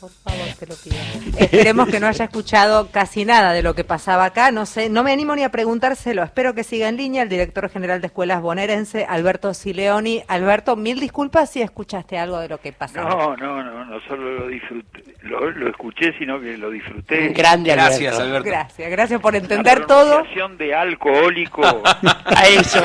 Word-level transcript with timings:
Por 0.00 0.10
favor, 0.10 0.46
te 0.58 0.66
lo 0.66 0.74
pido. 0.74 0.96
Esperemos 1.38 1.88
que 1.88 2.00
no 2.00 2.06
haya 2.06 2.26
escuchado 2.26 2.88
casi 2.90 3.24
nada 3.24 3.52
de 3.52 3.62
lo 3.62 3.74
que 3.74 3.82
pasaba 3.82 4.26
acá. 4.26 4.50
No 4.50 4.66
sé, 4.66 4.88
no 4.90 5.02
me 5.02 5.12
animo 5.12 5.34
ni 5.34 5.42
a 5.42 5.48
preguntárselo. 5.50 6.22
Espero 6.22 6.54
que 6.54 6.64
siga 6.64 6.88
en 6.88 6.96
línea 6.98 7.22
el 7.22 7.28
director 7.30 7.70
general 7.70 8.00
de 8.02 8.08
escuelas 8.08 8.42
bonaerense, 8.42 9.06
Alberto 9.08 9.54
Sileoni. 9.54 10.22
Alberto, 10.28 10.76
mil 10.76 11.00
disculpas 11.00 11.50
si 11.50 11.62
escuchaste 11.62 12.18
algo 12.18 12.38
de 12.40 12.48
lo 12.48 12.60
que 12.60 12.72
pasaba. 12.72 13.08
No, 13.08 13.36
no, 13.36 13.62
no, 13.62 13.84
no 13.86 14.00
solo 14.06 14.38
lo 14.40 14.48
disfruté, 14.48 15.02
lo, 15.22 15.50
lo 15.50 15.70
escuché, 15.70 16.12
sino 16.18 16.38
que 16.40 16.56
lo 16.58 16.70
disfruté. 16.70 17.28
Grande, 17.28 17.72
Alberto. 17.72 17.90
Gracias, 17.90 18.18
Alberto. 18.20 18.48
Gracias, 18.48 18.90
gracias 18.90 19.20
por 19.20 19.32
La 19.32 19.38
entender 19.38 19.86
todo. 19.86 20.08
pronunciación 20.10 20.58
de 20.58 20.74
alcohólico. 20.74 21.62
A 22.26 22.46
eso. 22.48 22.82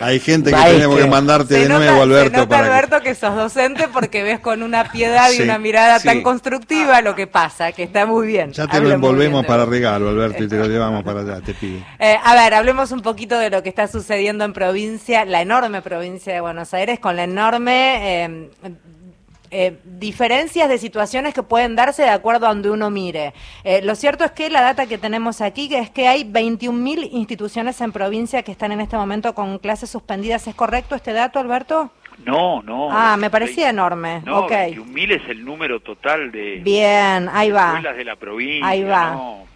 Hay 0.00 0.20
gente 0.20 0.50
que 0.50 0.56
Maestro. 0.56 0.76
tenemos 0.78 0.98
que 1.00 1.06
mandarte 1.10 1.54
Se 1.54 1.60
de 1.60 1.68
nota, 1.68 1.78
nuevo, 1.80 1.96
se 1.96 2.02
Alberto, 2.02 2.36
nota, 2.38 2.48
para 2.48 2.62
que- 2.62 2.68
Alberto, 2.72 3.00
que... 3.02 3.14
sos 3.14 3.34
docente 3.34 3.88
porque 3.92 4.22
ves 4.22 4.38
con 4.40 4.62
una 4.62 4.84
piedad 4.90 5.30
y 5.30 5.34
Sí, 5.36 5.42
una 5.42 5.58
mirada 5.58 5.98
sí. 6.04 6.08
tan 6.08 6.22
constructiva 6.22 7.00
lo 7.02 7.14
que 7.14 7.26
pasa, 7.26 7.72
que 7.72 7.82
está 7.82 8.06
muy 8.06 8.26
bien. 8.26 8.52
Ya 8.52 8.66
te 8.66 8.80
lo 8.80 8.90
envolvemos 8.90 9.44
para 9.46 9.64
regalo, 9.64 10.08
Alberto, 10.08 10.44
y 10.44 10.48
te 10.48 10.56
lo 10.56 10.66
llevamos 10.66 11.02
para 11.02 11.20
allá, 11.20 11.40
te 11.40 11.54
pido. 11.54 11.80
Eh, 11.98 12.16
a 12.22 12.34
ver, 12.34 12.54
hablemos 12.54 12.92
un 12.92 13.00
poquito 13.00 13.38
de 13.38 13.50
lo 13.50 13.62
que 13.62 13.68
está 13.68 13.88
sucediendo 13.88 14.44
en 14.44 14.52
provincia, 14.52 15.24
la 15.24 15.42
enorme 15.42 15.82
provincia 15.82 16.32
de 16.32 16.40
Buenos 16.40 16.72
Aires, 16.74 17.00
con 17.00 17.16
la 17.16 17.24
enorme 17.24 18.24
eh, 18.24 18.50
eh, 19.56 19.78
diferencias 19.84 20.68
de 20.68 20.78
situaciones 20.78 21.32
que 21.32 21.44
pueden 21.44 21.76
darse 21.76 22.02
de 22.02 22.08
acuerdo 22.08 22.46
a 22.46 22.48
donde 22.48 22.70
uno 22.70 22.90
mire. 22.90 23.34
Eh, 23.62 23.82
lo 23.82 23.94
cierto 23.94 24.24
es 24.24 24.32
que 24.32 24.50
la 24.50 24.60
data 24.60 24.86
que 24.86 24.98
tenemos 24.98 25.40
aquí 25.40 25.68
que 25.68 25.78
es 25.78 25.90
que 25.90 26.08
hay 26.08 26.24
21.000 26.24 27.10
instituciones 27.12 27.80
en 27.80 27.92
provincia 27.92 28.42
que 28.42 28.50
están 28.50 28.72
en 28.72 28.80
este 28.80 28.96
momento 28.96 29.32
con 29.32 29.60
clases 29.60 29.90
suspendidas. 29.90 30.48
¿Es 30.48 30.56
correcto 30.56 30.96
este 30.96 31.12
dato, 31.12 31.38
Alberto? 31.38 31.92
No, 32.24 32.62
no. 32.62 32.88
Ah, 32.90 33.16
me 33.16 33.28
parecía 33.30 33.70
enorme. 33.70 34.22
No, 34.24 34.40
ok. 34.40 34.50
21.000 34.52 35.12
es 35.12 35.28
el 35.28 35.44
número 35.44 35.80
total 35.80 36.30
de 36.30 36.60
Bien, 36.62 37.28
ahí 37.32 37.50
va. 37.50 37.74
escuelas 37.74 37.96
de 37.96 38.04
la 38.04 38.16
provincia. 38.16 38.66
Ahí 38.68 38.82
va. 38.84 39.10
no. 39.12 39.46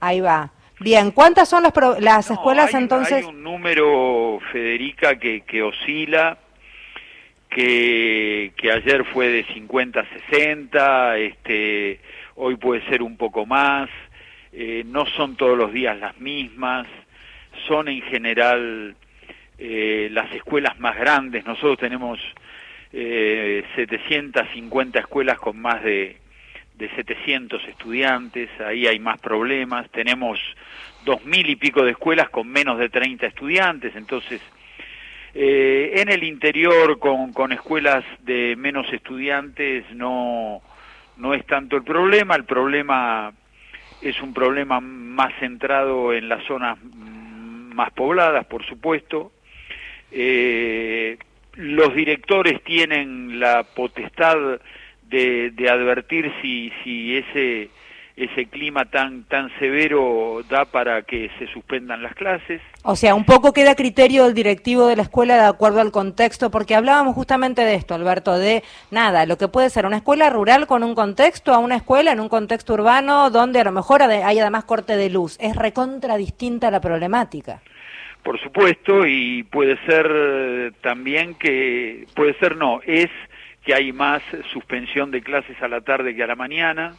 Ahí 0.00 0.20
va. 0.20 0.50
Bien, 0.80 1.10
¿cuántas 1.10 1.48
son 1.48 1.62
las, 1.62 1.72
pro- 1.72 1.98
las 2.00 2.28
No, 2.28 2.34
escuelas 2.34 2.74
hay 2.74 2.82
entonces? 2.82 3.12
Hay 3.18 3.24
un 3.24 3.42
número, 3.42 4.38
Federica, 4.52 5.18
que, 5.18 5.40
que 5.42 5.62
oscila, 5.62 6.36
que, 7.48 8.52
que 8.56 8.72
ayer 8.72 9.04
fue 9.06 9.28
de 9.28 9.44
50 9.54 10.00
a 10.00 10.04
60, 10.30 11.16
este, 11.18 12.00
hoy 12.34 12.56
puede 12.56 12.84
ser 12.88 13.02
un 13.02 13.16
poco 13.16 13.46
más, 13.46 13.88
eh, 14.52 14.82
no 14.86 15.06
son 15.06 15.36
todos 15.36 15.56
los 15.56 15.72
días 15.72 15.96
las 15.98 16.18
mismas, 16.18 16.86
son 17.68 17.88
en 17.88 18.02
general 18.02 18.96
eh, 19.58 20.08
las 20.12 20.32
escuelas 20.32 20.78
más 20.78 20.96
grandes, 20.96 21.44
nosotros 21.44 21.78
tenemos 21.78 22.20
eh, 22.92 23.64
750 23.74 24.98
escuelas 24.98 25.38
con 25.38 25.60
más 25.60 25.82
de, 25.82 26.16
de 26.74 26.88
700 26.90 27.64
estudiantes, 27.68 28.50
ahí 28.60 28.86
hay 28.86 28.98
más 28.98 29.18
problemas, 29.20 29.90
tenemos 29.90 30.38
dos 31.04 31.24
mil 31.24 31.48
y 31.48 31.56
pico 31.56 31.82
de 31.84 31.92
escuelas 31.92 32.28
con 32.30 32.48
menos 32.48 32.78
de 32.78 32.88
30 32.88 33.26
estudiantes, 33.26 33.96
entonces 33.96 34.40
eh, 35.34 36.00
en 36.00 36.10
el 36.10 36.24
interior 36.24 36.98
con, 36.98 37.32
con 37.32 37.52
escuelas 37.52 38.04
de 38.20 38.56
menos 38.56 38.92
estudiantes 38.92 39.84
no, 39.94 40.60
no 41.16 41.34
es 41.34 41.46
tanto 41.46 41.76
el 41.76 41.82
problema, 41.82 42.34
el 42.34 42.44
problema 42.44 43.32
es 44.02 44.20
un 44.20 44.34
problema 44.34 44.80
más 44.80 45.32
centrado 45.40 46.12
en 46.12 46.28
las 46.28 46.44
zonas 46.44 46.78
más 46.82 47.90
pobladas, 47.92 48.46
por 48.46 48.64
supuesto. 48.64 49.32
Eh, 50.12 51.18
los 51.54 51.94
directores 51.94 52.62
tienen 52.64 53.40
la 53.40 53.62
potestad 53.62 54.36
de, 55.08 55.50
de 55.50 55.70
advertir 55.70 56.32
si, 56.42 56.72
si 56.82 57.16
ese, 57.16 57.70
ese 58.16 58.46
clima 58.46 58.86
tan, 58.86 59.24
tan 59.24 59.50
severo 59.58 60.42
da 60.48 60.64
para 60.64 61.02
que 61.02 61.30
se 61.38 61.46
suspendan 61.48 62.02
las 62.02 62.14
clases. 62.14 62.62
O 62.82 62.96
sea, 62.96 63.14
un 63.14 63.24
poco 63.24 63.52
queda 63.52 63.74
criterio 63.74 64.24
del 64.24 64.34
directivo 64.34 64.86
de 64.86 64.96
la 64.96 65.02
escuela 65.02 65.36
de 65.36 65.46
acuerdo 65.46 65.82
al 65.82 65.92
contexto, 65.92 66.50
porque 66.50 66.74
hablábamos 66.74 67.14
justamente 67.14 67.62
de 67.62 67.74
esto, 67.74 67.94
Alberto, 67.94 68.38
de 68.38 68.62
nada, 68.90 69.26
lo 69.26 69.36
que 69.36 69.48
puede 69.48 69.68
ser 69.68 69.84
una 69.84 69.98
escuela 69.98 70.30
rural 70.30 70.66
con 70.66 70.82
un 70.82 70.94
contexto 70.94 71.52
a 71.52 71.58
una 71.58 71.76
escuela 71.76 72.12
en 72.12 72.20
un 72.20 72.30
contexto 72.30 72.72
urbano 72.72 73.28
donde 73.30 73.60
a 73.60 73.64
lo 73.64 73.72
mejor 73.72 74.02
hay 74.02 74.38
además 74.38 74.64
corte 74.64 74.96
de 74.96 75.10
luz. 75.10 75.36
Es 75.38 75.54
recontra 75.54 76.16
distinta 76.16 76.70
la 76.70 76.80
problemática. 76.80 77.60
Por 78.26 78.40
supuesto, 78.40 79.06
y 79.06 79.44
puede 79.44 79.76
ser 79.86 80.10
eh, 80.12 80.72
también 80.80 81.36
que, 81.36 82.06
puede 82.16 82.34
ser 82.40 82.56
no, 82.56 82.80
es 82.84 83.08
que 83.64 83.72
hay 83.72 83.92
más 83.92 84.20
suspensión 84.52 85.12
de 85.12 85.22
clases 85.22 85.56
a 85.62 85.68
la 85.68 85.82
tarde 85.82 86.12
que 86.12 86.24
a 86.24 86.26
la 86.26 86.34
mañana, 86.34 86.96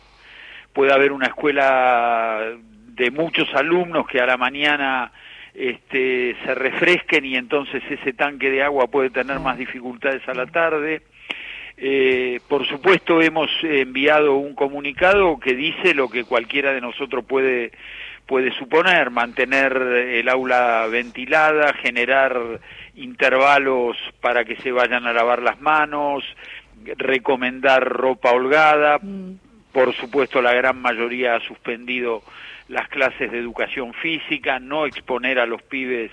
puede 0.71 0.93
haber 0.93 1.11
una 1.11 1.25
escuela 1.25 2.55
de 2.61 3.11
muchos 3.11 3.53
alumnos 3.55 4.07
que 4.07 4.21
a 4.21 4.25
la 4.25 4.37
mañana 4.37 5.11
este, 5.53 6.37
se 6.45 6.55
refresquen 6.55 7.25
y 7.25 7.35
entonces 7.35 7.83
ese 7.89 8.13
tanque 8.13 8.49
de 8.49 8.63
agua 8.63 8.87
puede 8.87 9.09
tener 9.09 9.41
más 9.41 9.57
dificultades 9.57 10.25
a 10.29 10.33
la 10.33 10.45
tarde. 10.45 11.01
Eh, 11.75 12.39
por 12.47 12.65
supuesto 12.65 13.21
hemos 13.21 13.51
enviado 13.63 14.37
un 14.37 14.55
comunicado 14.55 15.37
que 15.41 15.55
dice 15.55 15.93
lo 15.93 16.07
que 16.07 16.23
cualquiera 16.23 16.71
de 16.71 16.79
nosotros 16.79 17.25
puede 17.25 17.73
puede 18.27 18.51
suponer 18.53 19.09
mantener 19.09 19.73
el 19.73 20.29
aula 20.29 20.85
ventilada, 20.91 21.73
generar 21.73 22.59
intervalos 22.95 23.97
para 24.21 24.43
que 24.45 24.57
se 24.57 24.71
vayan 24.71 25.07
a 25.07 25.13
lavar 25.13 25.41
las 25.41 25.59
manos, 25.61 26.23
recomendar 26.97 27.83
ropa 27.83 28.31
holgada. 28.31 28.99
Por 29.71 29.93
supuesto, 29.95 30.41
la 30.41 30.53
gran 30.53 30.81
mayoría 30.81 31.35
ha 31.35 31.39
suspendido 31.39 32.21
las 32.67 32.89
clases 32.89 33.31
de 33.31 33.39
educación 33.39 33.93
física, 33.93 34.59
no 34.59 34.85
exponer 34.85 35.39
a 35.39 35.45
los 35.45 35.61
pibes 35.61 36.11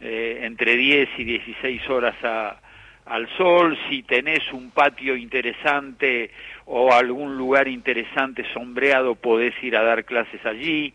eh, 0.00 0.40
entre 0.42 0.76
10 0.76 1.08
y 1.18 1.24
16 1.24 1.90
horas 1.90 2.14
a, 2.22 2.60
al 3.06 3.28
sol, 3.36 3.78
si 3.88 4.02
tenés 4.02 4.52
un 4.52 4.70
patio 4.70 5.16
interesante 5.16 6.30
o 6.66 6.92
algún 6.92 7.38
lugar 7.38 7.68
interesante 7.68 8.44
sombreado, 8.52 9.14
podés 9.14 9.54
ir 9.62 9.76
a 9.76 9.82
dar 9.82 10.04
clases 10.04 10.44
allí. 10.44 10.92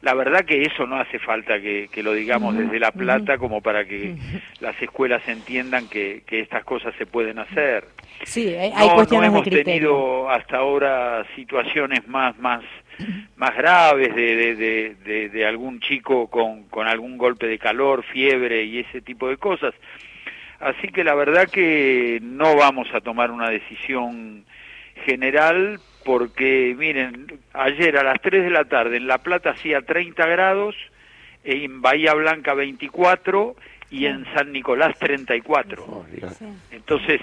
La 0.00 0.14
verdad 0.14 0.44
que 0.44 0.62
eso 0.62 0.86
no 0.86 0.96
hace 0.96 1.18
falta 1.18 1.60
que, 1.60 1.88
que 1.90 2.02
lo 2.04 2.12
digamos 2.12 2.56
desde 2.56 2.78
La 2.78 2.92
Plata 2.92 3.36
como 3.36 3.60
para 3.60 3.84
que 3.84 4.14
las 4.60 4.80
escuelas 4.80 5.22
entiendan 5.26 5.88
que, 5.88 6.22
que 6.26 6.40
estas 6.40 6.64
cosas 6.64 6.94
se 6.98 7.06
pueden 7.06 7.38
hacer. 7.40 7.84
Sí, 8.24 8.54
hay, 8.54 8.70
no, 8.88 8.94
cuestiones 8.94 9.30
no 9.30 9.36
hemos 9.38 9.44
de 9.50 9.64
tenido 9.64 10.30
hasta 10.30 10.58
ahora 10.58 11.24
situaciones 11.34 12.06
más 12.08 12.38
más 12.38 12.62
más 13.36 13.56
graves 13.56 14.14
de, 14.14 14.34
de, 14.36 14.54
de, 14.56 14.94
de- 15.04 15.28
de 15.28 15.46
algún 15.46 15.78
chico 15.80 16.28
con, 16.28 16.64
con 16.64 16.86
algún 16.88 17.16
golpe 17.16 17.46
de 17.46 17.58
calor, 17.58 18.02
fiebre 18.04 18.64
y 18.64 18.80
ese 18.80 19.00
tipo 19.00 19.28
de 19.28 19.36
cosas. 19.36 19.72
Así 20.60 20.88
que 20.88 21.04
la 21.04 21.14
verdad 21.14 21.48
que 21.48 22.18
no 22.22 22.56
vamos 22.56 22.88
a 22.92 23.00
tomar 23.00 23.30
una 23.30 23.48
decisión 23.50 24.44
general 25.06 25.78
porque, 26.04 26.74
miren, 26.76 27.26
ayer 27.52 27.96
a 27.98 28.02
las 28.02 28.20
3 28.20 28.44
de 28.44 28.50
la 28.50 28.64
tarde 28.64 28.96
en 28.96 29.06
La 29.06 29.18
Plata 29.18 29.50
hacía 29.50 29.82
30 29.82 30.26
grados, 30.26 30.74
en 31.44 31.80
Bahía 31.80 32.14
Blanca 32.14 32.54
24 32.54 33.56
y 33.90 34.06
en 34.06 34.24
San 34.34 34.52
Nicolás 34.52 34.98
34. 34.98 35.84
Oh. 35.84 36.04
Entonces, 36.70 37.20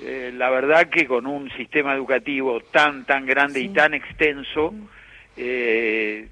eh, 0.00 0.32
la 0.34 0.50
verdad 0.50 0.88
que 0.88 1.06
con 1.06 1.26
un 1.26 1.50
sistema 1.52 1.94
educativo 1.94 2.60
tan, 2.60 3.04
tan 3.04 3.26
grande 3.26 3.60
y 3.60 3.68
tan 3.68 3.94
extenso, 3.94 4.74
eh, 5.36 6.28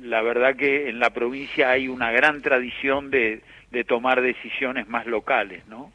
la 0.00 0.22
verdad 0.22 0.56
que 0.56 0.88
en 0.88 0.98
la 0.98 1.10
provincia 1.10 1.70
hay 1.70 1.88
una 1.88 2.10
gran 2.10 2.40
tradición 2.40 3.10
de, 3.10 3.42
de 3.70 3.84
tomar 3.84 4.22
decisiones 4.22 4.88
más 4.88 5.06
locales, 5.06 5.66
¿no? 5.66 5.92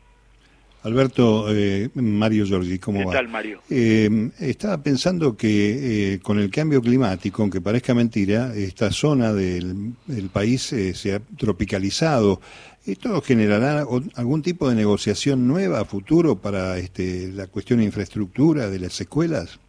Alberto, 0.87 1.47
eh, 1.53 1.89
Mario 1.95 2.45
Giorgi, 2.45 2.79
¿cómo 2.79 2.99
¿Qué 2.99 3.05
va? 3.05 3.11
tal, 3.11 3.27
Mario? 3.27 3.61
Eh, 3.69 4.29
estaba 4.39 4.81
pensando 4.81 5.35
que 5.35 6.13
eh, 6.13 6.19
con 6.19 6.39
el 6.39 6.49
cambio 6.49 6.81
climático, 6.81 7.41
aunque 7.41 7.59
parezca 7.59 7.93
mentira, 7.93 8.53
esta 8.55 8.89
zona 8.91 9.33
del, 9.33 9.93
del 10.05 10.29
país 10.29 10.71
eh, 10.71 10.93
se 10.93 11.13
ha 11.15 11.19
tropicalizado. 11.37 12.39
¿Esto 12.85 13.21
generará 13.21 13.85
algún 14.15 14.41
tipo 14.41 14.69
de 14.69 14.75
negociación 14.75 15.45
nueva 15.45 15.81
a 15.81 15.85
futuro 15.85 16.37
para 16.37 16.77
este, 16.77 17.29
la 17.33 17.47
cuestión 17.47 17.79
de 17.79 17.85
infraestructura 17.85 18.69
de 18.69 18.79
las 18.79 18.99
escuelas? 19.01 19.59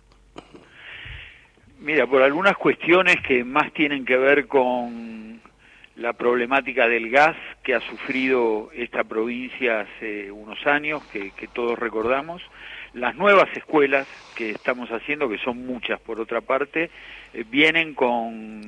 Mira, 1.81 2.07
por 2.07 2.23
algunas 2.23 2.57
cuestiones 2.57 3.17
que 3.27 3.43
más 3.43 3.73
tienen 3.73 4.05
que 4.05 4.17
ver 4.17 4.47
con 4.47 5.41
la 5.99 6.13
problemática 6.13 6.89
del 6.89 7.11
gas 7.11 7.37
que 7.63 7.75
ha 7.75 7.81
sufrido 7.81 8.71
esta 8.73 9.03
provincia 9.05 9.81
hace 9.81 10.31
unos 10.31 10.65
años, 10.67 11.03
que, 11.13 11.33
todos 11.53 11.77
recordamos, 11.79 12.41
las 12.95 13.17
nuevas 13.17 13.49
escuelas 13.57 14.07
que 14.37 14.51
estamos 14.51 14.89
haciendo, 14.91 15.29
que 15.29 15.39
son 15.39 15.67
muchas 15.67 16.01
por 16.01 16.21
otra 16.21 16.41
parte, 16.41 16.91
eh, 17.35 17.45
vienen 17.51 17.95
con 17.95 18.63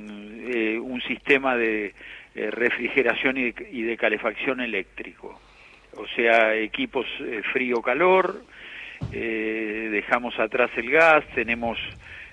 eh, 0.52 0.78
un 0.78 1.00
sistema 1.02 1.56
de 1.56 1.94
eh, 2.34 2.50
refrigeración 2.50 3.36
y 3.38 3.52
de, 3.52 3.68
y 3.70 3.82
de 3.82 3.96
calefacción 3.96 4.60
eléctrico, 4.60 5.40
o 5.96 6.06
sea, 6.08 6.54
equipos 6.56 7.06
eh, 7.20 7.42
frío-calor, 7.52 8.42
dejamos 9.10 10.38
atrás 10.38 10.70
el 10.76 10.90
gas, 10.90 11.24
tenemos 11.34 11.78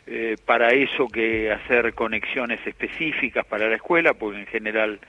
eh, 0.08 0.38
para 0.46 0.70
eso 0.70 1.08
que 1.10 1.52
hacer 1.52 1.94
conexiones 1.94 2.66
específicas 2.66 3.46
para 3.46 3.68
la 3.68 3.76
escuela, 3.76 4.14
porque 4.14 4.40
en 4.40 4.46
general 4.48 5.00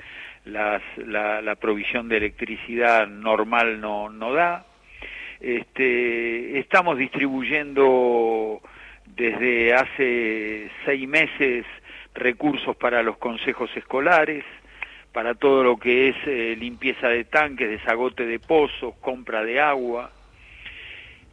la, 0.44 1.56
provisión 1.60 2.08
de 2.08 2.16
electricidad 2.16 3.06
normal 3.06 3.80
no, 3.80 4.08
no 4.08 4.32
da. 4.32 4.66
Este, 5.40 6.58
estamos 6.58 6.98
distribuyendo 6.98 8.60
desde 9.06 9.72
hace 9.72 10.68
seis 10.84 11.08
meses 11.08 11.64
recursos 12.14 12.76
para 12.76 13.02
los 13.04 13.18
consejos 13.18 13.70
escolares, 13.76 14.44
para 15.12 15.34
todo 15.34 15.62
lo 15.62 15.76
que 15.76 16.08
es 16.08 16.16
eh, 16.26 16.56
limpieza 16.58 17.08
de 17.08 17.24
tanques, 17.24 17.70
desagote 17.70 18.26
de 18.26 18.40
pozos, 18.40 18.94
compra 19.00 19.44
de 19.44 19.60
agua. 19.60 20.10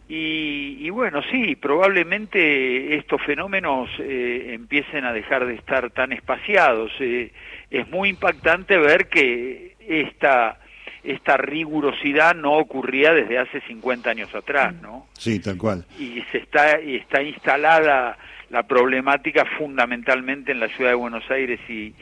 Y, 0.07 0.87
bueno, 0.91 1.21
sí, 1.31 1.55
probablemente 1.55 2.95
estos 2.95 3.19
fenómenos 3.23 3.89
eh, 3.99 4.51
empiecen 4.53 5.03
a 5.03 5.11
dejar 5.11 5.47
de 5.47 5.55
estar 5.55 5.89
tan 5.89 6.11
espaciados. 6.11 6.91
Eh, 6.99 7.31
es 7.71 7.89
muy 7.89 8.09
impactante 8.09 8.77
ver 8.77 9.07
que 9.07 9.75
esta, 9.79 10.59
esta 11.03 11.37
rigurosidad 11.37 12.35
no 12.35 12.53
ocurría 12.53 13.13
desde 13.13 13.39
hace 13.39 13.61
50 13.61 14.09
años 14.11 14.33
atrás, 14.35 14.75
¿no? 14.75 15.07
Sí, 15.13 15.39
tal 15.39 15.57
cual. 15.57 15.85
Y 15.97 16.23
se 16.31 16.37
está, 16.37 16.79
y 16.79 16.97
está 16.97 17.23
instalada 17.23 18.15
la 18.51 18.63
problemática 18.63 19.43
fundamentalmente 19.57 20.51
en 20.51 20.59
la 20.59 20.67
ciudad 20.69 20.91
de 20.91 20.95
Buenos 20.95 21.29
Aires 21.31 21.59
y, 21.67 21.95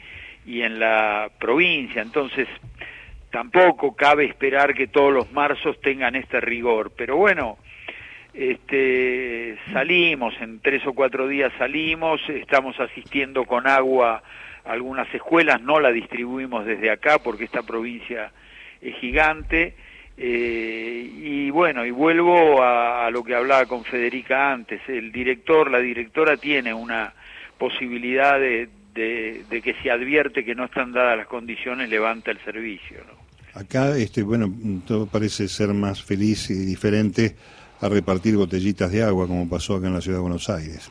y 0.44 0.60
en 0.60 0.78
la 0.78 1.30
provincia. 1.38 2.02
Entonces, 2.02 2.48
tampoco 3.30 3.96
cabe 3.96 4.26
esperar 4.26 4.74
que 4.74 4.88
todos 4.88 5.12
los 5.12 5.32
marzos 5.32 5.80
tengan 5.80 6.14
este 6.16 6.40
rigor. 6.40 6.92
Pero 6.94 7.16
bueno, 7.16 7.56
este, 8.34 9.56
salimos, 9.72 10.34
en 10.40 10.58
tres 10.58 10.84
o 10.86 10.92
cuatro 10.92 11.28
días 11.28 11.52
salimos, 11.56 12.20
estamos 12.28 12.78
asistiendo 12.80 13.44
con 13.44 13.68
agua 13.68 14.22
a 14.64 14.72
algunas 14.72 15.12
escuelas, 15.14 15.62
no 15.62 15.78
la 15.78 15.92
distribuimos 15.92 16.66
desde 16.66 16.90
acá 16.90 17.20
porque 17.20 17.44
esta 17.44 17.62
provincia 17.62 18.32
es 18.80 18.96
gigante. 18.96 19.76
Eh, 20.16 21.10
y 21.16 21.50
bueno, 21.50 21.84
y 21.84 21.90
vuelvo 21.90 22.62
a, 22.62 23.08
lo 23.10 23.22
que 23.22 23.34
hablaba 23.34 23.66
con 23.66 23.84
Federica 23.84 24.52
antes, 24.52 24.80
el 24.88 25.12
director, 25.12 25.70
la 25.70 25.78
directora 25.78 26.36
tiene 26.36 26.74
una 26.74 27.12
posibilidad 27.58 28.38
de, 28.38 28.68
de, 28.94 29.44
de, 29.48 29.62
que 29.62 29.74
se 29.82 29.90
advierte 29.90 30.44
que 30.44 30.54
no 30.54 30.64
están 30.64 30.92
dadas 30.92 31.16
las 31.16 31.26
condiciones, 31.26 31.88
levanta 31.88 32.30
el 32.30 32.38
servicio. 32.44 32.98
¿no? 33.06 33.60
Acá, 33.60 33.96
este, 33.96 34.22
bueno, 34.22 34.52
todo 34.86 35.06
parece 35.06 35.48
ser 35.48 35.68
más 35.74 36.02
feliz 36.02 36.50
y 36.50 36.64
diferente 36.64 37.36
a 37.84 37.88
repartir 37.90 38.34
botellitas 38.34 38.90
de 38.90 39.02
agua, 39.02 39.26
como 39.26 39.46
pasó 39.46 39.76
acá 39.76 39.88
en 39.88 39.92
la 39.92 40.00
ciudad 40.00 40.16
de 40.16 40.22
Buenos 40.22 40.48
Aires. 40.48 40.90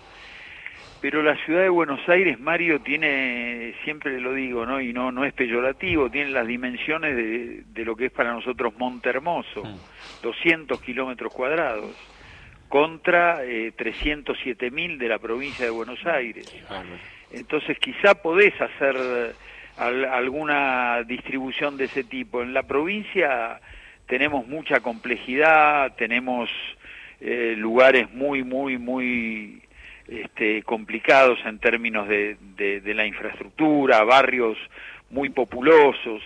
Pero 1.01 1.23
la 1.23 1.35
ciudad 1.43 1.63
de 1.63 1.69
Buenos 1.69 2.07
Aires, 2.07 2.39
Mario, 2.39 2.81
tiene, 2.81 3.73
siempre 3.83 4.21
lo 4.21 4.31
digo, 4.33 4.63
¿no? 4.67 4.79
Y 4.79 4.93
no, 4.93 5.11
no 5.11 5.25
es 5.25 5.33
peyorativo, 5.33 6.11
tiene 6.11 6.29
las 6.29 6.45
dimensiones 6.45 7.15
de, 7.15 7.63
de 7.73 7.83
lo 7.83 7.95
que 7.95 8.05
es 8.05 8.11
para 8.11 8.31
nosotros 8.31 8.73
Monte 8.77 9.09
Hermoso, 9.09 9.63
200 10.21 10.79
mm. 10.79 10.83
kilómetros 10.83 11.33
cuadrados, 11.33 11.95
contra 12.69 13.43
eh, 13.43 13.73
307 13.75 14.69
mil 14.69 14.99
de 14.99 15.09
la 15.09 15.17
provincia 15.17 15.65
de 15.65 15.71
Buenos 15.71 16.05
Aires. 16.05 16.45
Entonces 17.31 17.77
quizá 17.79 18.13
podés 18.13 18.53
hacer 18.61 18.95
eh, 18.95 19.31
alguna 19.77 21.01
distribución 21.03 21.75
de 21.75 21.85
ese 21.85 22.03
tipo. 22.03 22.43
En 22.43 22.53
la 22.53 22.63
provincia 22.63 23.59
tenemos 24.13 24.45
mucha 24.48 24.80
complejidad, 24.81 25.95
tenemos 25.95 26.48
eh, 27.19 27.56
lugares 27.57 28.13
muy, 28.13 28.44
muy, 28.44 28.77
muy 28.77 29.63
este, 30.07 30.62
complicados 30.62 31.39
en 31.48 31.57
términos 31.57 32.07
de, 32.07 32.38
de, 32.56 32.94
la 32.94 33.07
infraestructura, 33.07 34.04
barrios 34.04 34.56
muy 35.10 35.30
populosos. 35.30 36.21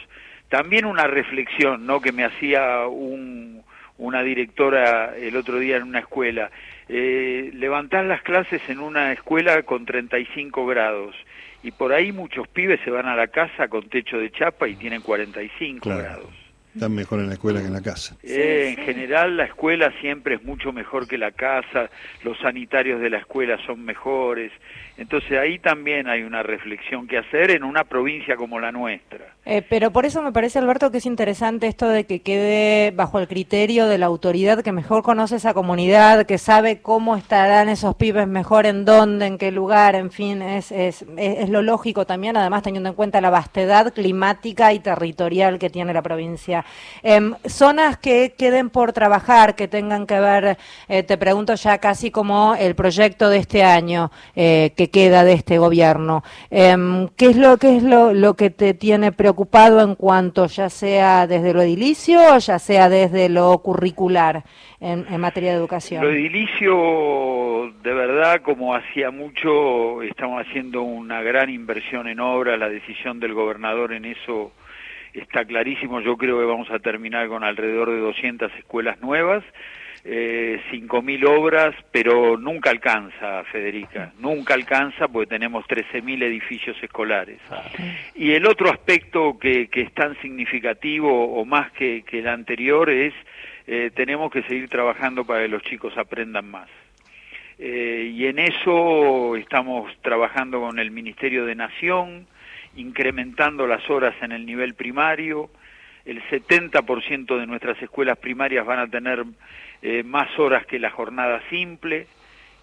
También 0.50 0.84
una 0.84 1.08
reflexión 1.08 1.86
¿no? 1.86 2.02
que 2.02 2.12
me 2.12 2.26
hacía 2.26 2.88
un, 2.88 3.64
una 3.98 4.22
directora 4.22 5.16
el 5.16 5.38
otro 5.38 5.58
día 5.58 5.78
en 5.78 5.84
una 5.84 6.00
escuela. 6.00 6.52
Eh, 6.90 7.52
levantar 7.54 8.04
las 8.04 8.22
clases 8.22 8.62
en 8.68 8.80
una 8.80 9.14
escuela 9.14 9.64
con 9.64 9.86
35 9.86 10.66
grados 10.66 11.16
y 11.64 11.72
por 11.72 11.94
ahí 11.94 12.12
muchos 12.12 12.50
pibes 12.50 12.82
se 12.84 12.92
van 12.92 13.06
a 13.06 13.16
la 13.16 13.28
casa 13.28 13.70
con 13.70 13.88
techo 13.88 14.18
de 14.18 14.30
chapa 14.30 14.68
y 14.68 14.76
tienen 14.76 15.00
45 15.02 15.90
grados. 15.90 16.47
Están 16.78 16.94
mejor 16.94 17.20
en 17.20 17.28
la 17.28 17.34
escuela 17.34 17.60
que 17.60 17.66
en 17.66 17.74
la 17.74 17.82
casa. 17.82 18.16
Eh, 18.22 18.76
en 18.78 18.86
general 18.86 19.36
la 19.36 19.46
escuela 19.46 19.92
siempre 20.00 20.36
es 20.36 20.44
mucho 20.44 20.72
mejor 20.72 21.08
que 21.08 21.18
la 21.18 21.32
casa, 21.32 21.90
los 22.24 22.38
sanitarios 22.38 23.02
de 23.02 23.10
la 23.10 23.18
escuela 23.18 23.58
son 23.66 23.84
mejores, 23.84 24.52
entonces 24.98 25.38
ahí 25.38 25.60
también 25.60 26.08
hay 26.08 26.24
una 26.24 26.42
reflexión 26.42 27.08
que 27.08 27.20
hacer 27.20 27.52
en 27.52 27.64
una 27.64 27.84
provincia 27.84 28.36
como 28.36 28.60
la 28.60 28.72
nuestra. 28.72 29.34
Eh, 29.46 29.62
pero 29.70 29.92
por 29.92 30.06
eso 30.06 30.24
me 30.24 30.32
parece, 30.32 30.58
Alberto, 30.58 30.92
que 30.92 30.98
es 30.98 31.06
interesante 31.06 31.68
esto 31.68 31.88
de 31.88 32.06
que 32.06 32.22
quede 32.22 32.92
bajo 32.92 33.20
el 33.20 33.28
criterio 33.28 33.88
de 33.88 34.00
la 34.00 34.08
autoridad 34.08 34.64
que 34.64 34.72
mejor 34.72 35.04
conoce 35.04 35.36
esa 35.36 35.54
comunidad, 35.54 36.26
que 36.26 36.40
sabe 36.40 36.82
cómo 36.82 37.16
estarán 37.16 37.70
esos 37.70 37.96
pibes 37.96 38.28
mejor, 38.28 38.66
en 38.66 38.86
dónde, 38.86 39.28
en 39.28 39.38
qué 39.38 39.52
lugar, 39.52 39.94
en 39.94 40.10
fin, 40.10 40.42
es, 40.42 40.72
es, 40.72 41.06
es, 41.16 41.50
lo 41.50 41.62
lógico 41.62 42.06
también, 42.06 42.36
además 42.36 42.64
teniendo 42.64 42.90
en 42.90 42.96
cuenta 42.96 43.22
la 43.22 43.30
vastedad 43.30 43.94
climática 43.94 44.74
y 44.74 44.80
territorial 44.80 45.60
que 45.60 45.70
tiene 45.70 45.94
la 45.94 46.02
provincia. 46.02 46.66
Em, 47.04 47.36
zonas 47.46 47.98
que 47.98 48.34
queden 48.38 48.70
por 48.70 48.94
trabajar, 48.94 49.56
que 49.56 49.68
tengan 49.68 50.06
que 50.08 50.20
ver, 50.20 50.58
eh, 50.88 51.04
te 51.04 51.18
pregunto 51.18 51.56
ya 51.56 51.78
casi 51.78 52.12
como 52.12 52.56
el 52.56 52.76
proyecto 52.76 53.30
de 53.30 53.38
este 53.38 53.64
año, 53.64 54.12
eh, 54.36 54.74
que 54.76 54.90
queda 54.90 55.24
de 55.24 55.34
este 55.34 55.58
gobierno. 55.58 56.24
Em, 56.50 57.08
¿Qué 57.16 57.28
es 57.28 57.38
lo 57.38 57.58
qué 57.58 57.78
es 57.78 57.84
lo, 57.84 58.14
lo 58.14 58.34
que 58.36 58.50
te 58.50 58.74
tiene 58.74 59.12
preocupado 59.12 59.82
en 59.82 59.96
cuanto 59.96 60.48
ya 60.48 60.70
sea 60.70 61.28
desde 61.28 61.54
lo 61.54 61.62
edilicio 61.62 62.36
o 62.36 62.38
ya 62.40 62.60
sea 62.60 62.90
desde 62.90 63.30
lo 63.30 63.58
curricular 63.60 64.44
en, 64.80 65.06
en 65.10 65.22
materia 65.22 65.52
de 65.52 65.58
educación? 65.58 66.04
Lo 66.04 66.12
edilicio, 66.12 67.74
de 67.84 67.94
verdad, 67.94 68.42
como 68.42 68.76
hacía 68.76 69.12
mucho, 69.12 70.02
estamos 70.02 70.46
haciendo 70.46 70.82
una 70.82 71.22
gran 71.22 71.50
inversión 71.50 72.08
en 72.08 72.20
obra, 72.20 72.58
la 72.58 72.70
decisión 72.70 73.20
del 73.20 73.34
gobernador 73.34 73.94
en 73.94 74.06
eso 74.06 74.52
está 75.14 75.46
clarísimo, 75.46 76.02
yo 76.02 76.18
creo 76.18 76.40
que 76.40 76.46
vamos 76.46 76.70
a 76.72 76.80
terminar 76.80 77.28
con 77.28 77.44
alrededor 77.44 77.90
de 77.90 78.00
200 78.00 78.52
escuelas 78.56 79.00
nuevas 79.02 79.44
eh, 80.10 80.62
5.000 80.72 81.28
obras, 81.28 81.76
pero 81.92 82.38
nunca 82.38 82.70
alcanza, 82.70 83.44
Federica, 83.52 84.14
nunca 84.20 84.54
alcanza 84.54 85.10
porque 85.10 85.28
tenemos 85.28 85.66
13.000 85.66 86.24
edificios 86.24 86.78
escolares. 86.82 87.40
Y 88.16 88.32
el 88.32 88.46
otro 88.46 88.70
aspecto 88.70 89.38
que, 89.38 89.68
que 89.68 89.82
es 89.82 89.94
tan 89.94 90.16
significativo 90.22 91.34
o 91.36 91.44
más 91.44 91.72
que, 91.74 92.04
que 92.04 92.20
el 92.20 92.28
anterior 92.30 92.90
es 92.90 93.14
eh, 93.68 93.92
tenemos 93.94 94.32
que 94.32 94.44
seguir 94.44 94.70
trabajando 94.70 95.26
para 95.26 95.42
que 95.42 95.50
los 95.50 95.62
chicos 95.64 95.98
aprendan 95.98 96.50
más. 96.50 96.70
Eh, 97.60 98.14
y 98.14 98.28
en 98.28 98.40
eso 98.40 99.36
estamos 99.36 99.92
trabajando 100.02 100.62
con 100.62 100.80
el 100.80 100.90
Ministerio 100.90 101.46
de 101.46 101.56
Nación, 101.56 102.28
incrementando 102.78 103.68
las 103.68 103.90
horas 103.90 104.16
en 104.22 104.32
el 104.32 104.46
nivel 104.46 104.74
primario, 104.74 105.50
el 106.06 106.24
70% 106.24 107.38
de 107.38 107.46
nuestras 107.46 107.82
escuelas 107.82 108.18
primarias 108.18 108.66
van 108.66 108.80
a 108.80 108.88
tener 108.88 109.26
eh, 109.82 110.04
más 110.04 110.40
horas 110.40 110.66
que 110.66 110.80
la 110.80 110.90
jornada 110.90 111.42
simple 111.50 112.08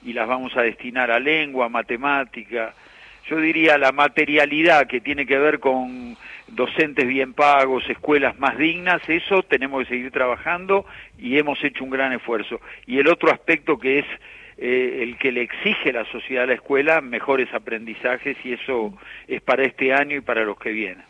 y 0.02 0.14
las 0.14 0.26
vamos 0.26 0.56
a 0.56 0.62
destinar 0.62 1.11
a 1.11 1.21
lengua, 1.21 1.68
matemática, 1.68 2.75
yo 3.28 3.40
diría 3.40 3.78
la 3.78 3.92
materialidad 3.92 4.87
que 4.87 5.00
tiene 5.00 5.25
que 5.25 5.38
ver 5.38 5.59
con 5.59 6.16
docentes 6.47 7.06
bien 7.06 7.33
pagos, 7.33 7.88
escuelas 7.88 8.38
más 8.38 8.59
dignas, 8.59 9.00
eso 9.09 9.42
tenemos 9.42 9.83
que 9.83 9.94
seguir 9.94 10.11
trabajando 10.11 10.85
y 11.18 11.38
hemos 11.38 11.62
hecho 11.64 11.85
un 11.85 11.90
gran 11.90 12.12
esfuerzo. 12.12 12.61
Y 12.87 12.99
el 12.99 13.09
otro 13.09 13.33
aspecto 13.33 13.78
que 13.78 14.00
es 14.00 14.06
eh, 14.56 15.00
el 15.02 15.18
que 15.18 15.32
le 15.32 15.42
exige 15.42 15.92
la 15.92 16.04
sociedad 16.11 16.44
a 16.44 16.46
la 16.49 16.54
escuela, 16.54 17.00
mejores 17.00 17.52
aprendizajes 17.52 18.37
y 18.44 18.54
eso 18.54 18.94
es 19.28 19.40
para 19.42 19.64
este 19.64 19.92
año 19.92 20.16
y 20.16 20.20
para 20.20 20.44
los 20.44 20.58
que 20.58 20.70
vienen. 20.70 21.04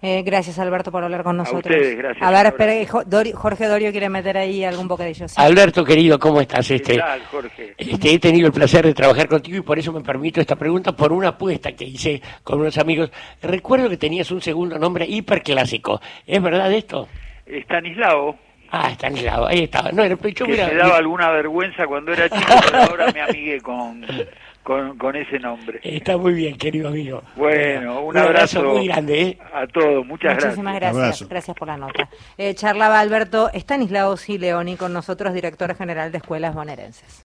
Eh, 0.00 0.22
gracias, 0.22 0.60
Alberto, 0.60 0.92
por 0.92 1.02
hablar 1.02 1.24
con 1.24 1.36
nosotros. 1.36 1.66
A 1.66 1.76
ustedes, 1.76 1.96
gracias. 1.96 2.24
A 2.24 2.30
ver, 2.30 2.46
espera, 2.46 3.32
Jorge 3.34 3.66
Dorio 3.66 3.90
quiere 3.90 4.08
meter 4.08 4.36
ahí 4.36 4.62
algún 4.62 4.86
bocadillo. 4.86 5.26
Sí. 5.26 5.34
Alberto, 5.38 5.84
querido, 5.84 6.20
¿cómo 6.20 6.40
estás? 6.40 6.70
Este, 6.70 6.92
¿Qué 6.92 6.98
tal, 6.98 7.20
Jorge? 7.24 7.74
Este, 7.76 8.14
he 8.14 8.18
tenido 8.20 8.46
el 8.46 8.52
placer 8.52 8.86
de 8.86 8.94
trabajar 8.94 9.26
contigo 9.26 9.56
y 9.58 9.62
por 9.62 9.76
eso 9.76 9.92
me 9.92 10.00
permito 10.00 10.40
esta 10.40 10.54
pregunta 10.54 10.92
por 10.92 11.12
una 11.12 11.28
apuesta 11.30 11.72
que 11.72 11.84
hice 11.84 12.22
con 12.44 12.60
unos 12.60 12.78
amigos. 12.78 13.10
Recuerdo 13.42 13.88
que 13.90 13.96
tenías 13.96 14.30
un 14.30 14.40
segundo 14.40 14.78
nombre 14.78 15.04
hiperclásico. 15.04 16.00
¿Es 16.24 16.40
verdad 16.40 16.72
esto? 16.72 17.08
Estanislao. 17.44 18.47
Ah, 18.70 18.90
Estanislao, 18.90 19.46
ahí 19.46 19.64
estaba. 19.64 19.90
No, 19.92 20.04
yo 20.04 20.18
que 20.18 20.44
mira, 20.46 20.68
me 20.68 20.74
daba 20.74 20.96
alguna 20.98 21.30
vergüenza 21.30 21.86
cuando 21.86 22.12
era 22.12 22.28
chico, 22.28 22.52
pero 22.66 22.78
ahora 22.82 23.12
me 23.12 23.22
amigué 23.22 23.60
con, 23.60 24.04
con, 24.62 24.98
con 24.98 25.16
ese 25.16 25.38
nombre. 25.38 25.80
Está 25.82 26.18
muy 26.18 26.34
bien, 26.34 26.58
querido 26.58 26.88
amigo. 26.88 27.22
Bueno, 27.36 28.02
un, 28.02 28.16
abrazo, 28.16 28.62
muy 28.62 28.86
grande, 28.86 29.20
¿eh? 29.22 29.38
a 29.54 29.66
todos, 29.66 30.04
muchas 30.04 30.34
Muchísimas 30.34 30.74
gracias. 30.74 30.80
gracias. 30.80 30.94
Abrazo. 30.94 31.28
Gracias 31.28 31.56
por 31.56 31.68
la 31.68 31.76
nota. 31.78 32.08
Eh, 32.36 32.54
charlaba 32.54 33.00
Alberto 33.00 33.50
Estanislao 33.54 34.16
Sileoni 34.18 34.76
con 34.76 34.92
nosotros, 34.92 35.32
director 35.32 35.74
general 35.74 36.12
de 36.12 36.18
Escuelas 36.18 36.54
Bonaerenses. 36.54 37.16